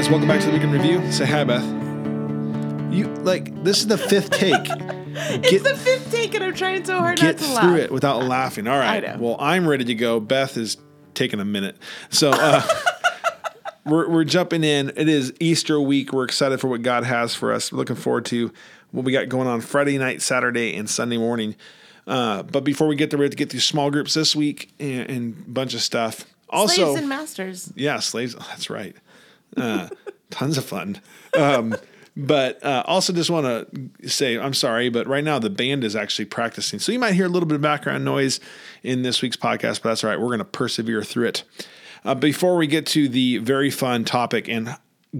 [0.00, 1.12] Guys, welcome back to the weekend review.
[1.12, 1.62] Say hi, Beth.
[2.90, 4.54] You like this is the fifth take.
[4.56, 7.80] it's the fifth take, and I'm trying so hard get not to laugh through laugh.
[7.80, 8.66] it without laughing.
[8.66, 9.02] All right.
[9.02, 9.16] know.
[9.20, 10.18] Well, I'm ready to go.
[10.18, 10.78] Beth is
[11.12, 11.76] taking a minute.
[12.08, 12.62] So uh,
[13.84, 14.88] we're, we're jumping in.
[14.96, 16.14] It is Easter week.
[16.14, 17.70] We're excited for what God has for us.
[17.70, 18.54] We're looking forward to
[18.92, 21.56] what we got going on Friday night, Saturday, and Sunday morning.
[22.06, 24.72] Uh, but before we get there, we have to get through small groups this week
[24.80, 26.24] and, and a bunch of stuff.
[26.48, 27.72] Also, Slaves and masters.
[27.76, 28.34] yeah, slaves.
[28.34, 28.96] Oh, that's right.
[29.56, 29.88] Uh,
[30.30, 31.00] tons of fun.
[31.38, 31.74] Um,
[32.16, 33.46] but uh, also just want
[34.00, 37.14] to say I'm sorry, but right now the band is actually practicing, so you might
[37.14, 38.40] hear a little bit of background noise
[38.82, 39.82] in this week's podcast.
[39.82, 40.18] But that's all right.
[40.20, 41.44] We're going to persevere through it.
[42.04, 44.76] Uh, before we get to the very fun topic, and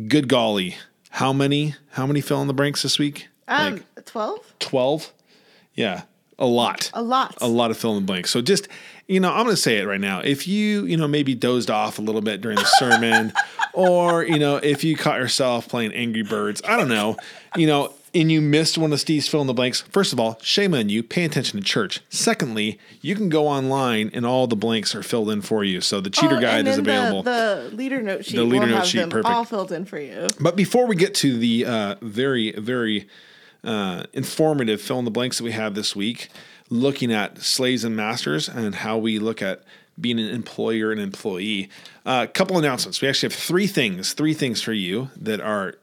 [0.09, 0.77] good golly,
[1.11, 3.29] how many how many fill in the blanks this week?
[3.49, 4.55] Um, twelve.
[4.59, 5.13] Twelve.
[5.75, 6.03] Yeah,
[6.39, 7.37] a lot A lot.
[7.41, 8.31] a lot of fill in the blanks.
[8.31, 8.67] So just,
[9.11, 10.21] you know, I'm going to say it right now.
[10.21, 13.33] If you, you know, maybe dozed off a little bit during the sermon,
[13.73, 17.17] or, you know, if you caught yourself playing Angry Birds, I don't know,
[17.57, 20.39] you know, and you missed one of Steve's fill in the blanks, first of all,
[20.43, 21.03] shame on you.
[21.03, 22.01] Pay attention to church.
[22.09, 25.81] Secondly, you can go online and all the blanks are filled in for you.
[25.81, 27.25] So the cheater Oh, guide is available.
[27.25, 28.37] The, leader note sheet.
[28.37, 29.29] The leader will note have sheet, them perfect.
[29.35, 30.29] all filled in for you.
[30.39, 33.09] But before we get to the uh, very, very
[33.65, 36.29] uh, informative fill in the blanks that we have this week,
[36.71, 39.63] looking at slaves and masters and how we look at
[40.01, 41.69] being an employer and employee,
[42.07, 43.03] a couple announcements.
[43.03, 45.75] We actually have three things, three things for you that are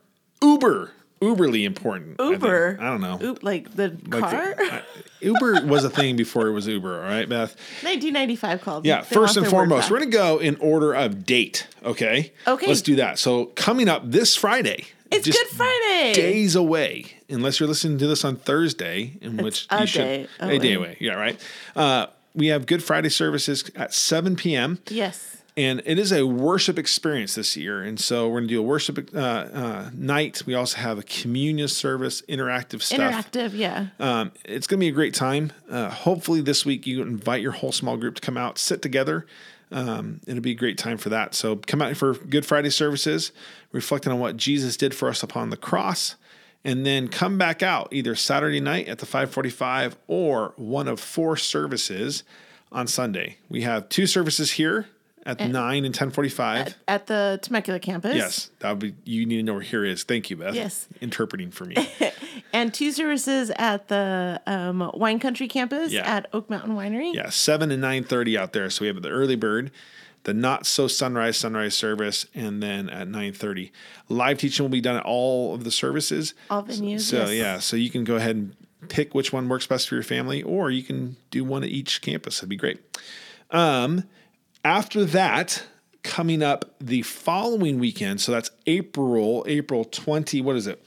[0.41, 2.19] uber, uberly important.
[2.19, 2.77] Uber.
[2.80, 3.19] I, don't know.
[3.21, 4.55] Oop, like the Like car.
[4.58, 4.81] the- I-
[5.19, 6.95] Uber was a thing before it was Uber.
[7.03, 7.55] All right, Beth.
[7.83, 8.85] 1995 called.
[8.85, 11.67] Yeah, They first and foremost, we're going to go in order of date.
[11.83, 12.31] Okay.
[12.45, 12.67] Okay.
[12.67, 13.17] Let's do that.
[13.19, 14.85] So coming up this Friday.
[15.11, 16.13] It's Good Friday.
[16.13, 20.27] Days away, unless you're listening to this on Thursday, in which a you should day
[20.39, 20.76] a day away.
[20.76, 20.98] away.
[20.99, 21.39] Yeah, right.
[21.76, 24.80] Uh, we have Good Friday services at 7 p.m.
[24.89, 25.37] Yes.
[25.58, 27.82] And it is a worship experience this year.
[27.82, 30.43] And so we're going to do a worship uh, uh, night.
[30.45, 33.32] We also have a communion service, interactive stuff.
[33.32, 33.53] Interactive.
[33.55, 33.87] Yeah.
[33.99, 35.52] Um, it's going to be a great time.
[35.67, 39.26] Uh, hopefully, this week you invite your whole small group to come out, sit together.
[39.72, 41.36] Um, it'll be a great time for that.
[41.36, 43.32] So come out for Good Friday services,
[43.72, 46.16] reflecting on what Jesus did for us upon the cross,
[46.64, 51.38] and then come back out either Saturday night at the 5:45 or one of four
[51.38, 52.23] services
[52.72, 53.38] on Sunday.
[53.50, 54.88] We have two services here
[55.27, 56.73] at nine and 10:45.
[56.88, 58.15] At the Temecula campus.
[58.15, 58.95] Yes, that would be.
[59.04, 60.04] You need to know where here is.
[60.04, 60.55] Thank you, Beth.
[60.55, 60.88] Yes.
[61.02, 61.76] interpreting for me.
[62.54, 66.08] And two services at the um, Wine Country campus Yeah.
[66.08, 67.14] at Oak Mountain Winery.
[67.14, 68.70] Yeah, seven and nine thirty out there.
[68.70, 69.70] So we have the early bird,
[70.23, 73.71] the not so sunrise sunrise service, and then at nine thirty,
[74.08, 76.33] live teaching will be done at all of the services.
[76.49, 77.02] All venues.
[77.02, 77.33] So yes.
[77.33, 78.55] yeah, so you can go ahead and
[78.88, 82.02] pick which one works best for your family, or you can do one at each
[82.02, 82.38] campus.
[82.38, 82.80] That'd be great.
[83.52, 84.05] Um,
[84.67, 85.64] after that,
[86.04, 90.42] coming up the following weekend, so that's April April twenty.
[90.42, 90.83] What is it?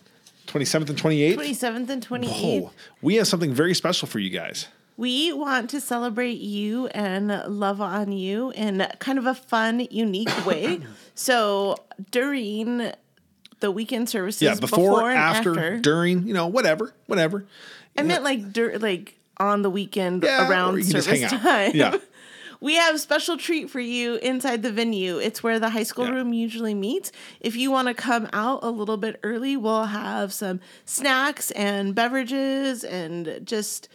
[0.47, 1.39] Twenty seventh and twenty eighth.
[1.39, 2.31] 27th and 28th.
[2.33, 4.67] Oh, we have something very special for you guys.
[4.97, 10.45] We want to celebrate you and love on you in kind of a fun, unique
[10.45, 10.81] way.
[11.15, 11.77] so
[12.11, 12.93] during
[13.61, 17.47] the weekend services, Yeah, before, and after, after, during, you know, whatever, whatever.
[17.97, 21.73] I meant like dur- like on the weekend Yeah, around you can just service time.
[21.75, 21.97] Yeah.
[22.61, 25.17] We have a special treat for you inside the venue.
[25.19, 26.13] It's where the high school Yeah.
[26.13, 27.11] room usually meets.
[27.41, 31.95] If you want to come out a little bit early, we'll have some snacks and
[31.95, 33.89] beverages and just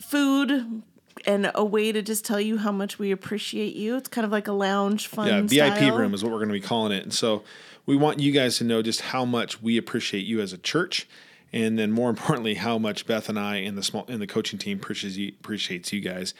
[0.00, 0.82] food
[1.26, 3.96] and a way to just tell you how much we appreciate you.
[3.96, 5.96] It's kind of like a lounge fun Yeah, VIP style.
[5.98, 7.02] room is what we're going to be calling it.
[7.04, 7.42] And so
[7.86, 11.08] we want you guys to know just how much we appreciate you as a church.
[11.52, 14.58] And then more importantly, how much Beth and I and the small and the coaching
[14.58, 16.34] team appreciates you, appreciates you guys.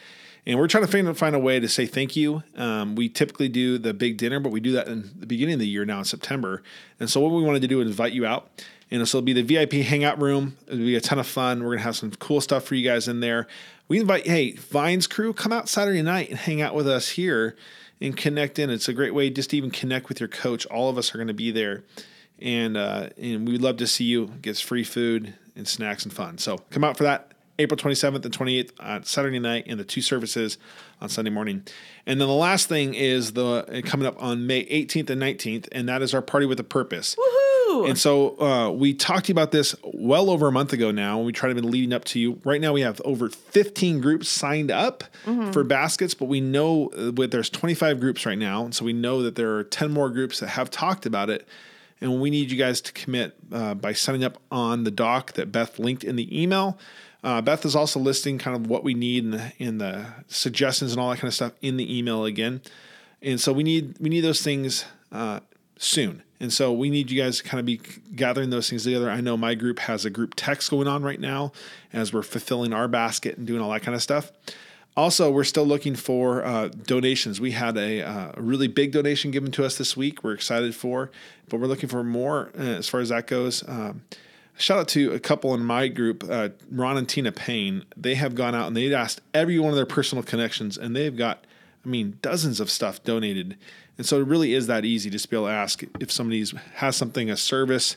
[0.45, 2.43] And we're trying to find, find a way to say thank you.
[2.55, 5.59] Um, we typically do the big dinner, but we do that in the beginning of
[5.59, 6.63] the year now in September.
[6.99, 8.49] And so what we wanted to do is invite you out.
[8.91, 10.57] And so it'll be the VIP hangout room.
[10.67, 11.63] It'll be a ton of fun.
[11.63, 13.47] We're gonna have some cool stuff for you guys in there.
[13.87, 17.55] We invite, hey, Vines crew, come out Saturday night and hang out with us here
[18.01, 18.69] and connect in.
[18.69, 20.65] It's a great way just to even connect with your coach.
[20.67, 21.83] All of us are to be there,
[22.41, 24.27] and uh, and we'd love to see you.
[24.41, 26.37] Gets free food and snacks and fun.
[26.37, 27.33] So come out for that.
[27.59, 30.57] April 27th and 28th on Saturday night, and the two services
[31.01, 31.63] on Sunday morning.
[32.05, 35.89] And then the last thing is the coming up on May 18th and 19th, and
[35.89, 37.15] that is our party with a purpose.
[37.15, 37.89] Woohoo!
[37.89, 41.17] And so uh, we talked to you about this well over a month ago now,
[41.17, 42.39] and we tried to be leading up to you.
[42.45, 45.03] Right now, we have over 15 groups signed up
[45.51, 48.93] for baskets, but we know uh, with there's 25 groups right now, and so we
[48.93, 51.45] know that there are 10 more groups that have talked about it.
[52.01, 55.51] And we need you guys to commit uh, by signing up on the doc that
[55.51, 56.77] Beth linked in the email.
[57.23, 61.01] Uh, Beth is also listing kind of what we need in the, the suggestions and
[61.01, 62.61] all that kind of stuff in the email again.
[63.21, 65.41] And so we need we need those things uh,
[65.77, 66.23] soon.
[66.39, 67.81] And so we need you guys to kind of be
[68.15, 69.09] gathering those things together.
[69.09, 71.51] I know my group has a group text going on right now
[71.91, 74.31] as we're fulfilling our basket and doing all that kind of stuff.
[74.99, 77.39] Also, we're still looking for uh, donations.
[77.39, 80.25] We had a, uh, really big donation given to us this week.
[80.25, 81.09] We're excited for,
[81.47, 83.63] but we're looking for more uh, as far as that goes.
[83.65, 84.01] Um,
[84.57, 87.85] shout out to a couple in my group, uh, Ron and Tina Payne.
[87.95, 91.15] They have gone out and they've asked every one of their personal connections, and they've
[91.15, 91.45] got,
[91.85, 93.55] I mean, dozens of stuff donated.
[93.97, 96.45] And so it really is that easy just to be able to ask if somebody
[96.75, 97.95] has something, a service,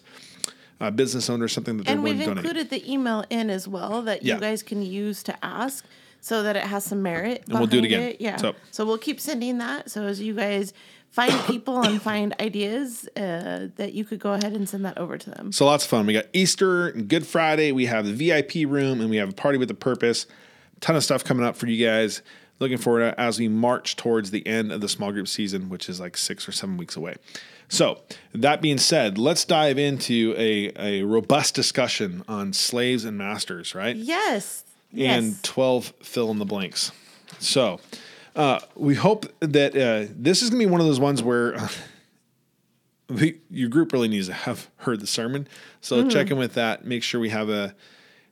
[0.79, 2.45] a business owner, something that they're And we've to donate.
[2.45, 4.35] included the email in as well that Yeah.
[4.37, 5.85] you guys can use to ask
[6.23, 7.43] so that it has some merit.
[7.49, 8.15] And we'll do it again.
[8.21, 8.37] Yeah.
[8.37, 8.87] So- So.
[8.87, 9.91] we'll keep sending that.
[9.91, 10.73] So as you guys
[11.11, 15.19] find people and find ideas, uh, that you could go ahead and send that over
[15.19, 15.53] to them.
[15.53, 16.07] So lots of fun.
[16.07, 17.73] We got Easter and Good Friday.
[17.73, 20.27] We have the VIP room and we have a party with a purpose.
[20.81, 22.23] Ton of stuff coming up for you guys.
[22.61, 25.89] Looking forward to as we march towards the end of the small group season, which
[25.89, 27.17] is like six or seven weeks away.
[27.69, 28.01] So
[28.33, 33.97] that being said, let's dive into a, a robust discussion on slaves and masters, right?
[33.97, 34.63] Yes.
[34.93, 35.41] And yes.
[35.43, 36.93] 12 fill in the blanks.
[37.39, 37.81] So,
[38.37, 41.55] uh, we hope that uh, this is going to be one of those ones where
[41.57, 41.69] uh,
[43.09, 45.49] we, your group really needs to have heard the sermon.
[45.81, 46.09] So, Mm-hmm.
[46.11, 46.85] check in with that.
[46.85, 47.75] Make sure we have a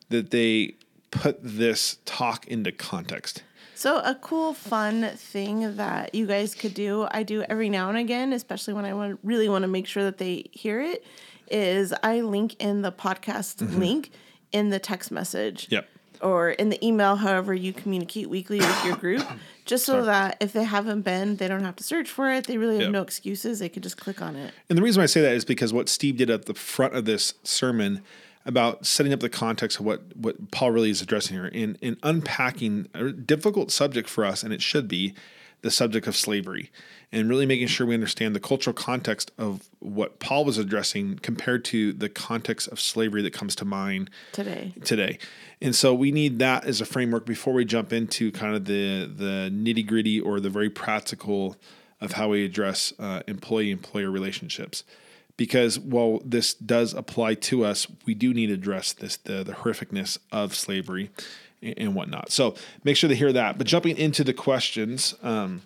[0.09, 0.75] that they
[1.11, 3.43] put this talk into context.
[3.75, 7.97] So a cool, fun thing that you guys could do, I do every now and
[7.97, 11.03] again, especially when I want really want to make sure that they hear it,
[11.51, 14.11] is I link in the podcast link
[14.53, 15.69] in the text message.
[15.71, 15.89] Yep.
[16.21, 19.27] Or in the email, however you communicate weekly with your group,
[19.65, 22.47] just so that if they haven't been, they don't have to search for it.
[22.47, 22.91] They really have Yep.
[22.93, 23.59] no excuses.
[23.61, 24.53] They could just click on it.
[24.69, 26.95] And the reason why I say that is because what Steve did at the front
[26.95, 28.03] of this sermon
[28.47, 31.99] about setting up the context of what, what Paul really is addressing here in, in
[32.03, 35.15] unpacking a difficult subject for us, and it should be
[35.63, 36.71] the subject of slavery,
[37.13, 41.65] and really making sure we understand the cultural context of what Paul was addressing compared
[41.67, 44.73] to the context of slavery that comes to mind Today.
[44.85, 45.19] today.
[45.61, 49.05] And so we need that as a framework before we jump into kind of the
[49.05, 51.57] the nitty gritty or the very practical
[52.01, 54.85] of how we address uh, employee employer relationships.
[55.41, 59.53] Because while this does apply to us, we do need to address this the, the
[59.55, 61.09] horrificness of slavery
[61.63, 62.31] and, and whatnot.
[62.31, 62.55] So
[62.85, 63.57] make sure to hear that.
[63.57, 65.63] But jumping into the questions, um,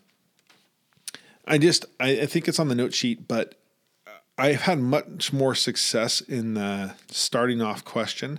[1.45, 3.57] I just I, I think it's on the note sheet, but
[4.39, 8.39] I've had much more success in the starting off question,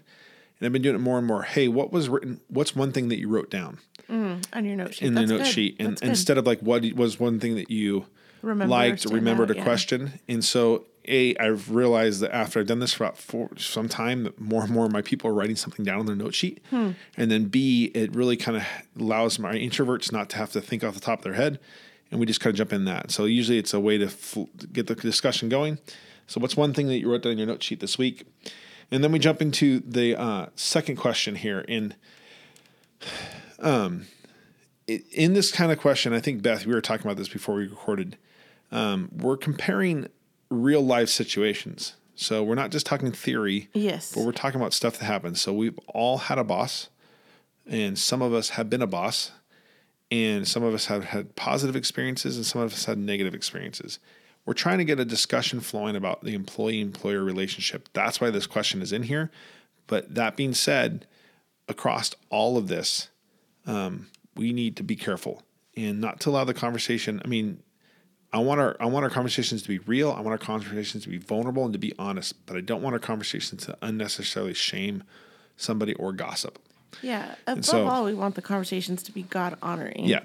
[0.58, 1.44] and I've been doing it more and more.
[1.44, 2.40] Hey, what was written?
[2.48, 3.80] What's one thing that you wrote down
[4.54, 5.06] On your note sheet.
[5.06, 5.52] in That's the note good.
[5.52, 8.06] sheet, and instead of like what was one thing that you
[8.42, 9.66] Remember liked, remembered out, a yeah.
[9.66, 13.88] question, and so a I've realized that after I've done this for about four, some
[13.90, 16.34] time, that more and more of my people are writing something down on their note
[16.36, 16.92] sheet, Hmm.
[17.18, 18.63] and then B it really kind of
[19.00, 21.60] allows my introverts not to have to think off the top of their head,
[22.12, 23.12] and we just kind of jump in that.
[23.12, 24.44] So usually it's a way to fl-
[24.74, 25.78] get the discussion going.
[26.28, 28.25] So what's one thing that you wrote down in your note sheet this week?
[28.92, 31.60] And then we jump into the uh, second question here.
[31.68, 31.94] In
[33.60, 34.06] um,
[34.90, 37.56] i- in this kind of question, I think Beth, we were talking about this before
[37.56, 38.18] we recorded.
[38.72, 40.08] Um, we're comparing
[40.50, 43.70] real life situations, so we're not just talking theory.
[43.74, 44.13] Yes.
[44.13, 45.41] but we're talking about stuff that happens.
[45.41, 46.89] So we've all had a boss,
[47.65, 49.31] and some of us have been a boss,
[50.12, 54.00] and some of us have had positive experiences, and some of us had negative experiences.
[54.46, 57.89] We're trying to get a discussion flowing about the employee employer relationship.
[57.93, 59.31] That's why this question is in here.
[59.88, 61.08] But that being said,
[61.67, 63.10] across all of this,
[63.65, 65.41] um, we need to be careful
[65.75, 67.22] and not to allow the conversation.
[67.24, 67.62] I mean,
[68.34, 70.12] I want our I want our conversations to be real.
[70.12, 72.46] I want our conversations to be vulnerable and to be honest.
[72.46, 75.03] But I don't want our conversations to unnecessarily shame
[75.58, 76.60] somebody or gossip.
[77.01, 77.36] Yeah.
[77.48, 80.05] Above so- all, we want the conversations to be God honoring.
[80.05, 80.22] Yeah.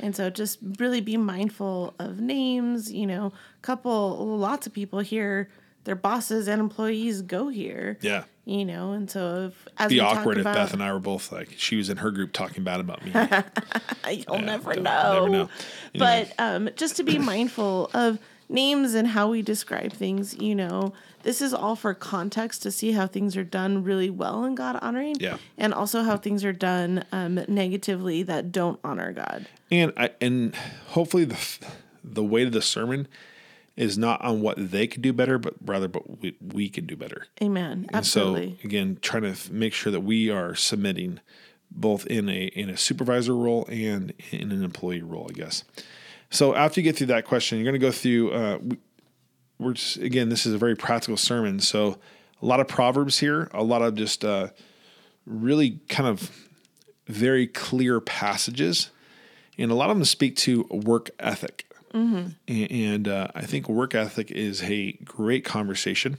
[0.00, 3.32] And so just really be mindful of names, you know,
[3.62, 5.48] couple lots of people here,
[5.84, 7.98] their bosses and employees go here.
[8.02, 8.24] Yeah.
[8.46, 11.32] You know, and so if as Be we awkward if Beth and I were both
[11.32, 13.10] like she was in her group talking bad about me.
[14.28, 15.12] You'll never don't- know.
[15.14, 15.48] never know.
[15.94, 18.18] But um, just to be mindful of
[18.50, 22.92] names and how we describe things, you know, this is all for context to see
[22.92, 25.16] how things are done really well and God honoring.
[25.20, 25.38] Yeah.
[25.56, 29.46] And also how things are done um, negatively that don't honor God.
[29.70, 30.54] And I and
[30.88, 31.38] hopefully the
[32.04, 33.08] the weight of the sermon
[33.76, 36.96] is not on what they could do better, but rather but we, we can do
[36.96, 37.26] better.
[37.42, 37.86] Amen.
[37.88, 38.58] And Absolutely.
[38.60, 41.20] so again, trying to f- make sure that we are submitting
[41.70, 45.64] both in a in a supervisor role and in an employee role, I guess.
[46.30, 48.32] So after you get through that question, you're going to go through.
[48.32, 48.78] Uh, we,
[49.58, 51.98] we're just again, this is a very practical sermon, so
[52.42, 54.48] a lot of proverbs here, a lot of just uh,
[55.26, 56.30] really kind of
[57.06, 58.90] very clear passages,
[59.58, 61.66] and a lot of them speak to work ethic.
[62.48, 66.18] And, and uh, I think work ethic is a great conversation.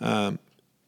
[0.00, 0.38] Um,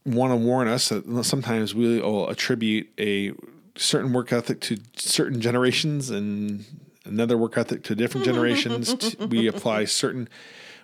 [0.07, 3.33] Want to warn us that sometimes we will attribute a
[3.77, 6.65] certain work ethic to certain generations and
[7.05, 9.17] another work ethic to different generations.
[9.19, 10.29] We apply certain,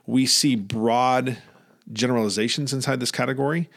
[0.07, 1.39] we see broad
[1.93, 3.71] generalizations inside this category.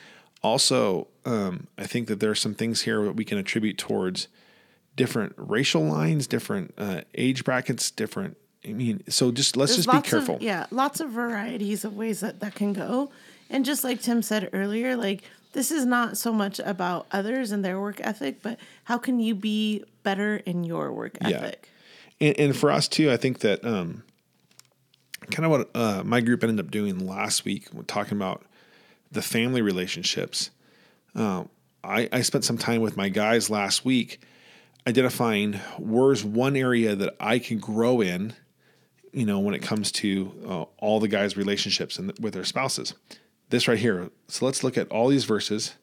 [0.43, 4.27] Also, um, I think that there are some things here that we can attribute towards
[4.95, 8.37] different racial lines, different uh, age brackets, different.
[8.67, 10.35] I mean, so just let's There's just be careful.
[10.35, 13.11] Of, yeah, lots of varieties of ways that that can go.
[13.49, 17.63] And just like Tim said earlier, like this is not so much about others and
[17.63, 21.29] their work ethic, but how can you be better in your work Yeah.
[21.29, 21.69] ethic?
[22.19, 24.03] And, and for us too, I think that um,
[25.31, 28.45] kind of what uh, my group ended up doing last week, talking about
[29.11, 30.49] the family relationships.
[31.15, 31.45] Uh,
[31.83, 34.19] I, I spent some time with my guys last week
[34.85, 38.33] identifying where's one area that I can grow in,
[39.17, 42.93] you know, when it comes to uh, all the guys' relationships and with their spouses.
[43.49, 44.11] This right here.
[44.27, 45.73] So let's look at all these verses.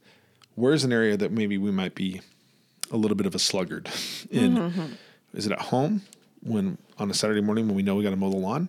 [0.55, 2.21] Where's an area that maybe we might be
[2.93, 3.91] a little bit of a sluggard
[4.31, 4.97] in?
[5.33, 6.03] Is it at home
[6.43, 8.69] when on a Saturday morning when we know we got to mow the lawn?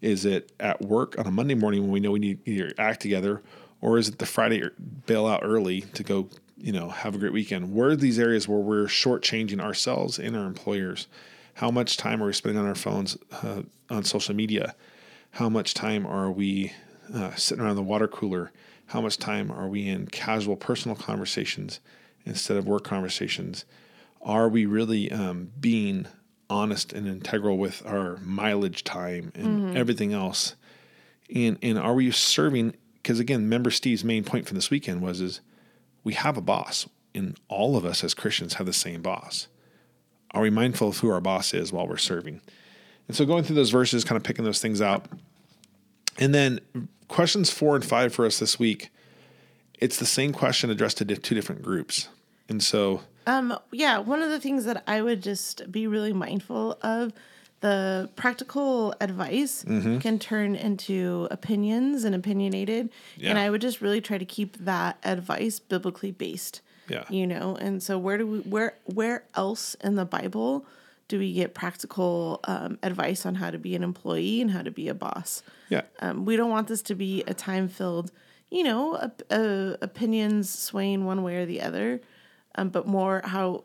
[0.00, 2.72] Is it at work on a Monday morning when we know we need to either
[2.78, 3.42] act together,
[3.80, 4.64] or is it the Friday
[5.06, 7.74] bail out early to go, you know, have a great weekend?
[7.74, 11.06] Where are these areas where we're shortchanging ourselves and our employers?
[11.54, 14.74] How much time are we spending on our phones, uh, on social media?
[15.32, 16.72] How much time are we
[17.12, 18.52] uh, sitting around the water cooler?
[18.86, 21.80] How much time are we in casual personal conversations
[22.24, 23.64] instead of work conversations?
[24.22, 26.06] Are we really um, being
[26.48, 30.56] honest and integral with our mileage time and everything else?
[31.34, 32.74] And and are we serving?
[32.94, 35.40] Because again, member Steve's main point from this weekend was is
[36.02, 39.46] we have a boss, and all of us as Christians have the same boss.
[40.32, 42.40] Are we mindful of who our boss is while we're serving?
[43.08, 45.06] And so going through those verses, kind of picking those things out.
[46.18, 46.60] And then
[47.08, 48.90] questions four and five for us this week,
[49.80, 52.08] it's the same question addressed to two different groups.
[52.48, 56.78] And so, Um, yeah, one of the things that I would just be really mindful
[56.82, 57.12] of
[57.60, 59.98] the practical advice Mm-hmm.
[59.98, 62.90] can turn into opinions and opinionated.
[63.16, 63.30] Yeah.
[63.30, 66.60] And I would just really try to keep that advice biblically based.
[66.90, 67.04] Yeah.
[67.08, 70.66] You know, and so where do we where where else in the Bible
[71.08, 74.70] do we get practical um, advice on how to be an employee and how to
[74.70, 75.42] be a boss?
[75.68, 78.12] yeah, Um, we don't want this to be a time filled,
[78.50, 82.00] you know, op- uh, opinions swaying one way or the other,
[82.54, 83.64] um, but more how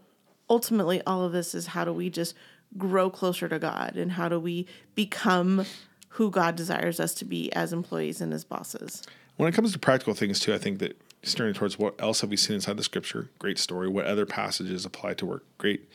[0.49, 2.35] ultimately all of this is how do we just
[2.77, 4.65] grow closer to God and how do we
[4.95, 5.65] become
[6.09, 9.03] who God desires us to be as employees and as bosses.
[9.37, 12.29] When it comes to practical things too, I think that steering towards what else have
[12.29, 13.29] we seen inside the scripture?
[13.39, 13.87] Great story.
[13.87, 15.43] What other passages apply to work?
[15.57, 15.89] Great,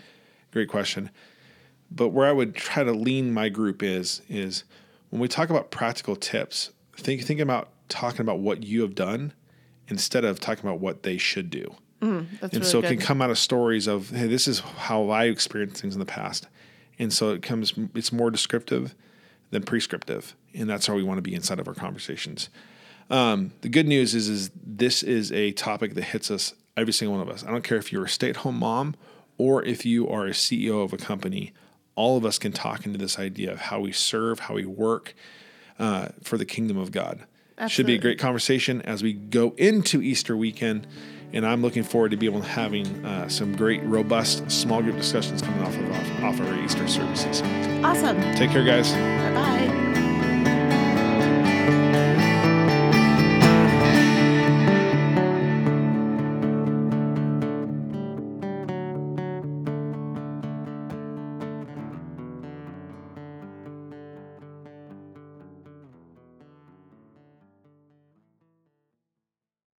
[0.53, 1.11] great question.
[1.91, 4.65] But where I would try to lean my group is is
[5.11, 9.33] when we talk about practical tips, think think about talking about what you have done
[9.89, 11.75] instead of talking about what they should do.
[12.01, 12.89] Mm, that's and really so it good.
[12.89, 16.07] can come out of stories of hey this is how i experienced things in the
[16.07, 16.47] past
[16.99, 18.95] and so it comes it's more descriptive
[19.51, 22.49] than prescriptive and that's how we want to be inside of our conversations
[23.11, 27.19] um, the good news is is this is a topic that hits us every single
[27.19, 28.95] one of us i don't care if you're a stay-at-home mom
[29.39, 31.53] or if you are a ceo of a company
[31.97, 35.15] all of us can talk into this idea of how we serve how we work
[35.79, 37.27] uh, for the kingdom of god
[37.69, 40.87] should be a great conversation as we go into Easter weekend.
[41.33, 44.97] And I'm looking forward to be able to having uh, some great, robust small group
[44.97, 47.43] discussions coming off of off, off our Easter services.
[47.85, 48.21] awesome.
[48.35, 48.93] Take care, guys.
[48.93, 50.10] Bye bye.